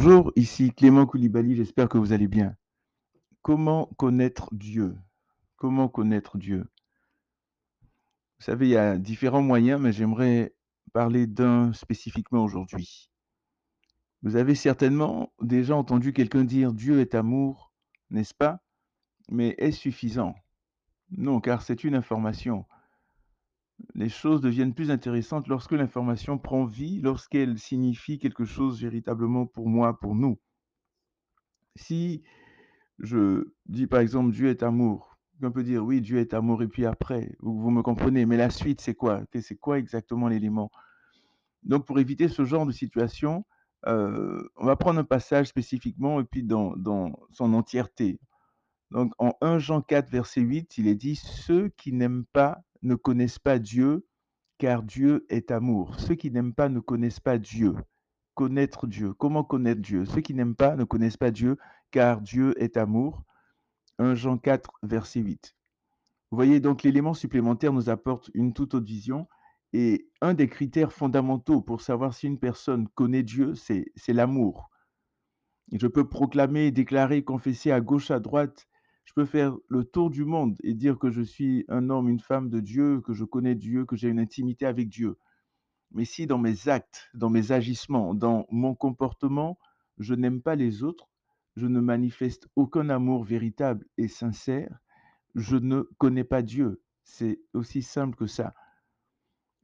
Bonjour, 0.00 0.30
ici 0.36 0.72
Clément 0.72 1.06
Koulibaly, 1.06 1.56
j'espère 1.56 1.88
que 1.88 1.98
vous 1.98 2.12
allez 2.12 2.28
bien. 2.28 2.54
Comment 3.42 3.86
connaître 3.96 4.48
Dieu? 4.54 4.96
Comment 5.56 5.88
connaître 5.88 6.38
Dieu? 6.38 6.70
Vous 8.38 8.44
savez, 8.44 8.68
il 8.68 8.70
y 8.70 8.76
a 8.76 8.96
différents 8.96 9.42
moyens, 9.42 9.80
mais 9.80 9.90
j'aimerais 9.90 10.54
parler 10.92 11.26
d'un 11.26 11.72
spécifiquement 11.72 12.44
aujourd'hui. 12.44 13.10
Vous 14.22 14.36
avez 14.36 14.54
certainement 14.54 15.32
déjà 15.42 15.74
entendu 15.74 16.12
quelqu'un 16.12 16.44
dire 16.44 16.72
Dieu 16.72 17.00
est 17.00 17.16
amour, 17.16 17.72
n'est-ce 18.10 18.34
pas? 18.34 18.60
Mais 19.32 19.56
est-ce 19.58 19.78
suffisant? 19.80 20.36
Non, 21.10 21.40
car 21.40 21.60
c'est 21.60 21.82
une 21.82 21.96
information. 21.96 22.66
Les 23.94 24.08
choses 24.08 24.40
deviennent 24.40 24.74
plus 24.74 24.90
intéressantes 24.90 25.48
lorsque 25.48 25.72
l'information 25.72 26.38
prend 26.38 26.64
vie, 26.64 27.00
lorsqu'elle 27.00 27.58
signifie 27.58 28.18
quelque 28.18 28.44
chose 28.44 28.82
véritablement 28.82 29.46
pour 29.46 29.68
moi, 29.68 29.98
pour 29.98 30.14
nous. 30.14 30.38
Si 31.76 32.22
je 32.98 33.52
dis 33.66 33.86
par 33.86 34.00
exemple 34.00 34.32
Dieu 34.32 34.48
est 34.48 34.62
amour, 34.62 35.18
on 35.42 35.52
peut 35.52 35.62
dire 35.62 35.84
oui, 35.84 36.00
Dieu 36.00 36.18
est 36.18 36.34
amour, 36.34 36.62
et 36.62 36.68
puis 36.68 36.84
après, 36.86 37.36
vous, 37.40 37.70
me 37.70 37.82
comprenez, 37.82 38.26
mais 38.26 38.36
la 38.36 38.50
suite, 38.50 38.80
c'est 38.80 38.94
quoi? 38.94 39.22
C'est 39.40 39.56
quoi 39.56 39.78
exactement 39.78 40.28
l'élément? 40.28 40.70
Donc, 41.62 41.86
pour 41.86 41.98
éviter 41.98 42.28
ce 42.28 42.44
genre 42.44 42.66
de 42.66 42.72
situation, 42.72 43.44
euh, 43.86 44.42
on 44.56 44.66
va 44.66 44.74
prendre 44.74 44.98
un 44.98 45.04
passage 45.04 45.46
spécifiquement 45.46 46.20
et 46.20 46.24
puis 46.24 46.42
dans 46.42 47.12
son 47.30 47.54
entièreté. 47.54 48.18
Donc, 48.90 49.12
en 49.18 49.34
1 49.40 49.58
Jean 49.58 49.82
4, 49.82 50.10
verset 50.10 50.40
8, 50.40 50.78
il 50.78 50.88
est 50.88 50.94
dit, 50.94 51.16
Ceux 51.16 51.68
qui 51.70 51.92
n'aiment 51.92 52.24
pas 52.32 52.62
ne 52.82 52.94
connaissent 52.94 53.38
pas 53.38 53.58
Dieu, 53.58 54.06
car 54.58 54.82
Dieu 54.82 55.26
est 55.28 55.50
amour. 55.50 55.98
Ceux 56.00 56.14
qui 56.14 56.30
n'aiment 56.30 56.54
pas 56.54 56.68
ne 56.68 56.80
connaissent 56.80 57.20
pas 57.20 57.38
Dieu. 57.38 57.74
Connaître 58.34 58.86
Dieu. 58.86 59.12
Comment 59.14 59.44
connaître 59.44 59.80
Dieu? 59.80 60.04
Ceux 60.04 60.20
qui 60.20 60.34
n'aiment 60.34 60.56
pas 60.56 60.76
ne 60.76 60.84
connaissent 60.84 61.16
pas 61.16 61.30
Dieu, 61.30 61.58
car 61.90 62.20
Dieu 62.20 62.54
est 62.62 62.76
amour. 62.76 63.24
1 63.98 64.14
Jean 64.14 64.38
4, 64.38 64.70
verset 64.82 65.20
8. 65.20 65.54
Vous 66.30 66.36
voyez, 66.36 66.60
donc 66.60 66.82
l'élément 66.82 67.14
supplémentaire 67.14 67.72
nous 67.72 67.90
apporte 67.90 68.30
une 68.34 68.52
toute 68.52 68.74
autre 68.74 68.86
vision. 68.86 69.28
Et 69.74 70.08
un 70.22 70.32
des 70.32 70.48
critères 70.48 70.92
fondamentaux 70.92 71.60
pour 71.60 71.82
savoir 71.82 72.14
si 72.14 72.26
une 72.26 72.38
personne 72.38 72.88
connaît 72.88 73.22
Dieu, 73.22 73.54
c'est 73.54 73.92
l'amour. 74.08 74.70
Je 75.72 75.86
peux 75.86 76.08
proclamer, 76.08 76.70
déclarer, 76.70 77.22
confesser 77.22 77.70
à 77.70 77.80
gauche, 77.80 78.10
à 78.10 78.20
droite. 78.20 78.66
Je 79.08 79.14
peux 79.14 79.24
faire 79.24 79.56
le 79.68 79.84
tour 79.84 80.10
du 80.10 80.26
monde 80.26 80.58
et 80.62 80.74
dire 80.74 80.98
que 80.98 81.10
je 81.10 81.22
suis 81.22 81.64
un 81.68 81.88
homme, 81.88 82.10
une 82.10 82.20
femme 82.20 82.50
de 82.50 82.60
Dieu, 82.60 83.00
que 83.00 83.14
je 83.14 83.24
connais 83.24 83.54
Dieu, 83.54 83.86
que 83.86 83.96
j'ai 83.96 84.10
une 84.10 84.18
intimité 84.18 84.66
avec 84.66 84.90
Dieu. 84.90 85.16
Mais 85.92 86.04
si 86.04 86.26
dans 86.26 86.36
mes 86.36 86.68
actes, 86.68 87.08
dans 87.14 87.30
mes 87.30 87.50
agissements, 87.50 88.12
dans 88.12 88.46
mon 88.50 88.74
comportement, 88.74 89.58
je 89.96 90.12
n'aime 90.12 90.42
pas 90.42 90.56
les 90.56 90.82
autres, 90.82 91.08
je 91.56 91.66
ne 91.66 91.80
manifeste 91.80 92.48
aucun 92.54 92.90
amour 92.90 93.24
véritable 93.24 93.86
et 93.96 94.08
sincère, 94.08 94.78
je 95.34 95.56
ne 95.56 95.88
connais 95.96 96.22
pas 96.22 96.42
Dieu. 96.42 96.82
C'est 97.02 97.40
aussi 97.54 97.80
simple 97.80 98.14
que 98.14 98.26
ça. 98.26 98.52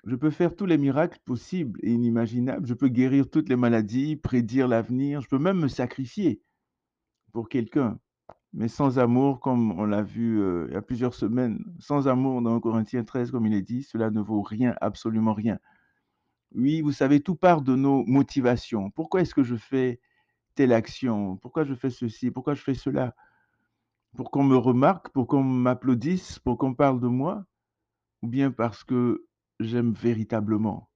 Je 0.04 0.16
peux 0.16 0.30
faire 0.30 0.56
tous 0.56 0.64
les 0.64 0.78
miracles 0.78 1.20
possibles 1.22 1.78
et 1.82 1.92
inimaginables. 1.92 2.66
Je 2.66 2.72
peux 2.72 2.88
guérir 2.88 3.28
toutes 3.28 3.50
les 3.50 3.56
maladies, 3.56 4.16
prédire 4.16 4.68
l'avenir. 4.68 5.20
Je 5.20 5.28
peux 5.28 5.38
même 5.38 5.60
me 5.60 5.68
sacrifier 5.68 6.40
pour 7.32 7.50
quelqu'un. 7.50 8.00
Mais 8.54 8.68
sans 8.68 9.00
amour, 9.00 9.40
comme 9.40 9.72
on 9.80 9.84
l'a 9.84 10.02
vu 10.02 10.40
euh, 10.40 10.66
il 10.68 10.74
y 10.74 10.76
a 10.76 10.82
plusieurs 10.82 11.14
semaines, 11.14 11.58
sans 11.80 12.06
amour 12.06 12.40
dans 12.40 12.54
1 12.54 12.60
Corinthiens 12.60 13.02
13, 13.02 13.32
comme 13.32 13.46
il 13.46 13.54
est 13.54 13.62
dit, 13.62 13.82
cela 13.82 14.10
ne 14.10 14.20
vaut 14.20 14.42
rien, 14.42 14.76
absolument 14.80 15.34
rien. 15.34 15.58
Oui, 16.54 16.80
vous 16.80 16.92
savez, 16.92 17.20
tout 17.20 17.34
part 17.34 17.62
de 17.62 17.74
nos 17.74 18.04
motivations. 18.06 18.90
Pourquoi 18.92 19.22
est-ce 19.22 19.34
que 19.34 19.42
je 19.42 19.56
fais 19.56 20.00
telle 20.54 20.72
action? 20.72 21.36
Pourquoi 21.38 21.64
je 21.64 21.74
fais 21.74 21.90
ceci? 21.90 22.30
Pourquoi 22.30 22.54
je 22.54 22.62
fais 22.62 22.74
cela? 22.74 23.16
Pour 24.16 24.30
qu'on 24.30 24.44
me 24.44 24.56
remarque, 24.56 25.08
pour 25.08 25.26
qu'on 25.26 25.42
m'applaudisse, 25.42 26.38
pour 26.38 26.56
qu'on 26.56 26.74
parle 26.74 27.00
de 27.00 27.08
moi? 27.08 27.44
Ou 28.22 28.28
bien 28.28 28.52
parce 28.52 28.84
que 28.84 29.26
j'aime 29.58 29.92
véritablement? 29.94 30.88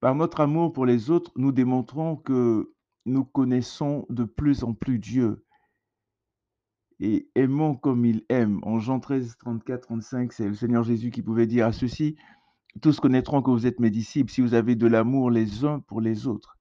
Par 0.00 0.14
notre 0.14 0.40
amour 0.40 0.74
pour 0.74 0.84
les 0.84 1.08
autres, 1.10 1.32
nous 1.36 1.52
démontrons 1.52 2.16
que 2.16 2.74
nous 3.06 3.24
connaissons 3.24 4.04
de 4.10 4.24
plus 4.24 4.64
en 4.64 4.74
plus 4.74 4.98
Dieu 4.98 5.42
et 7.00 7.28
aimons 7.34 7.74
comme 7.74 8.04
il 8.04 8.24
aime. 8.28 8.60
En 8.62 8.78
Jean 8.78 9.00
13, 9.00 9.36
34, 9.38 9.80
35, 9.80 10.32
c'est 10.32 10.46
le 10.46 10.54
Seigneur 10.54 10.84
Jésus 10.84 11.10
qui 11.10 11.22
pouvait 11.22 11.46
dire 11.46 11.66
à 11.66 11.72
ceux-ci, 11.72 12.16
tous 12.82 13.00
connaîtront 13.00 13.42
que 13.42 13.50
vous 13.50 13.66
êtes 13.66 13.80
mes 13.80 13.90
disciples 13.90 14.30
si 14.30 14.42
vous 14.42 14.54
avez 14.54 14.76
de 14.76 14.86
l'amour 14.86 15.30
les 15.30 15.64
uns 15.64 15.80
pour 15.80 16.00
les 16.00 16.26
autres. 16.26 16.58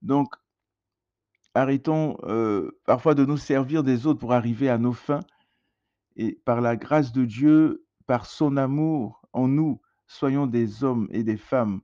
Donc, 0.00 0.34
arrêtons 1.54 2.16
euh, 2.24 2.70
parfois 2.86 3.14
de 3.14 3.24
nous 3.24 3.36
servir 3.36 3.82
des 3.82 4.06
autres 4.06 4.20
pour 4.20 4.32
arriver 4.32 4.70
à 4.70 4.78
nos 4.78 4.92
fins 4.92 5.20
et 6.16 6.40
par 6.44 6.60
la 6.60 6.76
grâce 6.76 7.12
de 7.12 7.24
Dieu, 7.24 7.84
par 8.06 8.26
son 8.26 8.56
amour 8.56 9.22
en 9.32 9.48
nous, 9.48 9.80
soyons 10.06 10.46
des 10.46 10.84
hommes 10.84 11.08
et 11.10 11.24
des 11.24 11.36
femmes 11.36 11.80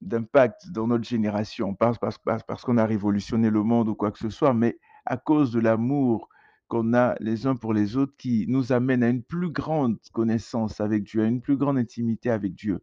d'impact 0.00 0.70
dans 0.70 0.88
notre 0.88 1.04
génération, 1.04 1.74
pas 1.74 1.94
parce, 1.94 2.18
parce, 2.18 2.42
parce 2.42 2.62
qu'on 2.64 2.76
a 2.76 2.84
révolutionné 2.84 3.48
le 3.48 3.62
monde 3.62 3.88
ou 3.88 3.94
quoi 3.94 4.10
que 4.10 4.18
ce 4.18 4.28
soit, 4.28 4.52
mais 4.52 4.78
à 5.04 5.16
cause 5.16 5.52
de 5.52 5.60
l'amour 5.60 6.28
qu'on 6.68 6.94
a 6.94 7.14
les 7.20 7.46
uns 7.46 7.56
pour 7.56 7.72
les 7.72 7.96
autres 7.96 8.14
qui 8.16 8.46
nous 8.48 8.72
amène 8.72 9.02
à 9.02 9.08
une 9.08 9.22
plus 9.22 9.50
grande 9.50 9.98
connaissance 10.12 10.80
avec 10.80 11.04
Dieu, 11.04 11.22
à 11.22 11.26
une 11.26 11.40
plus 11.40 11.56
grande 11.56 11.78
intimité 11.78 12.30
avec 12.30 12.54
Dieu. 12.54 12.80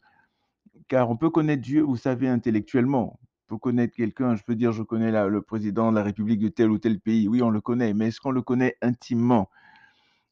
Car 0.88 1.10
on 1.10 1.18
peut 1.18 1.30
connaître 1.30 1.62
Dieu, 1.62 1.82
vous 1.82 1.98
savez, 1.98 2.28
intellectuellement. 2.28 3.20
On 3.22 3.56
peut 3.56 3.60
connaître 3.60 3.96
quelqu'un, 3.96 4.36
je 4.36 4.44
peux 4.44 4.56
dire, 4.56 4.72
je 4.72 4.84
connais 4.84 5.12
le 5.12 5.42
président 5.42 5.92
de 5.92 5.98
la 5.98 6.04
République 6.04 6.40
de 6.40 6.48
tel 6.50 6.72
ou 6.72 6.78
tel 6.78 7.00
pays. 7.00 7.28
Oui, 7.28 7.42
on 7.42 7.50
le 7.50 7.62
connaît, 7.62 7.94
mais 7.94 8.08
est-ce 8.08 8.22
qu'on 8.22 8.32
le 8.32 8.42
connaît 8.42 8.78
intimement? 8.82 9.50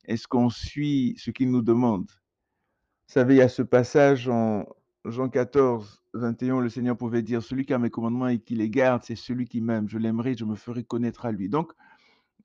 Est-ce 0.05 0.27
qu'on 0.27 0.49
suit 0.49 1.15
ce 1.17 1.31
qu'il 1.31 1.51
nous 1.51 1.61
demande? 1.61 2.09
Vous 2.09 3.13
savez, 3.13 3.35
il 3.35 3.37
y 3.37 3.41
a 3.41 3.49
ce 3.49 3.61
passage 3.61 4.29
en 4.29 4.65
Jean 5.05 5.29
14, 5.29 6.01
21, 6.13 6.61
le 6.61 6.69
Seigneur 6.69 6.97
pouvait 6.97 7.21
dire, 7.21 7.43
celui 7.43 7.65
qui 7.65 7.73
a 7.73 7.79
mes 7.79 7.89
commandements 7.89 8.27
et 8.27 8.39
qui 8.39 8.55
les 8.55 8.69
garde, 8.69 9.03
c'est 9.03 9.15
celui 9.15 9.45
qui 9.45 9.61
m'aime. 9.61 9.89
Je 9.89 9.97
l'aimerai, 9.97 10.35
je 10.35 10.45
me 10.45 10.55
ferai 10.55 10.83
connaître 10.83 11.25
à 11.25 11.31
lui. 11.31 11.49
Donc, 11.49 11.73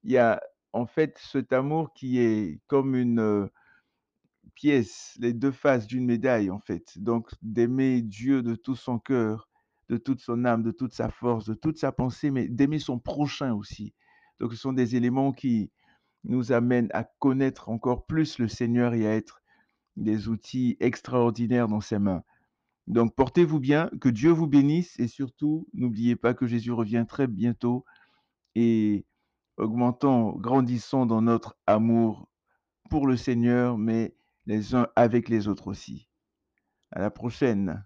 il 0.04 0.12
y 0.12 0.18
a 0.18 0.40
en 0.76 0.86
fait 0.86 1.18
cet 1.18 1.52
amour 1.52 1.92
qui 1.94 2.18
est 2.18 2.60
comme 2.66 2.94
une 2.94 3.48
pièce, 4.54 5.16
les 5.20 5.32
deux 5.32 5.52
faces 5.52 5.86
d'une 5.86 6.06
médaille, 6.06 6.50
en 6.50 6.60
fait. 6.60 6.98
Donc, 6.98 7.30
d'aimer 7.42 8.02
Dieu 8.02 8.42
de 8.42 8.54
tout 8.54 8.76
son 8.76 8.98
cœur, 8.98 9.48
de 9.88 9.96
toute 9.96 10.20
son 10.20 10.44
âme, 10.44 10.62
de 10.62 10.70
toute 10.70 10.92
sa 10.92 11.10
force, 11.10 11.46
de 11.46 11.54
toute 11.54 11.78
sa 11.78 11.92
pensée, 11.92 12.30
mais 12.30 12.48
d'aimer 12.48 12.78
son 12.78 12.98
prochain 12.98 13.54
aussi. 13.54 13.94
Donc, 14.40 14.52
ce 14.52 14.58
sont 14.58 14.72
des 14.72 14.96
éléments 14.96 15.32
qui 15.32 15.70
nous 16.24 16.52
amènent 16.52 16.90
à 16.92 17.04
connaître 17.04 17.68
encore 17.68 18.06
plus 18.06 18.38
le 18.38 18.48
Seigneur 18.48 18.94
et 18.94 19.06
à 19.06 19.14
être 19.14 19.42
des 19.96 20.28
outils 20.28 20.76
extraordinaires 20.80 21.68
dans 21.68 21.80
ses 21.80 21.98
mains. 21.98 22.22
Donc 22.86 23.14
portez-vous 23.16 23.58
bien, 23.58 23.90
que 24.00 24.08
Dieu 24.08 24.30
vous 24.30 24.46
bénisse 24.46 24.98
et 25.00 25.08
surtout, 25.08 25.66
n'oubliez 25.74 26.14
pas 26.14 26.34
que 26.34 26.46
Jésus 26.46 26.70
revient 26.70 27.04
très 27.08 27.26
bientôt 27.26 27.84
et 28.54 29.04
augmentons, 29.56 30.32
grandissons 30.32 31.06
dans 31.06 31.22
notre 31.22 31.56
amour 31.66 32.28
pour 32.90 33.06
le 33.06 33.16
Seigneur, 33.16 33.78
mais 33.78 34.16
les 34.46 34.74
uns 34.74 34.88
avec 34.96 35.28
les 35.28 35.48
autres 35.48 35.68
aussi. 35.68 36.08
À 36.92 37.00
la 37.00 37.10
prochaine. 37.10 37.84